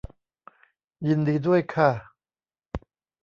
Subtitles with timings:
[1.07, 1.91] ยินดีด้วยค่ะ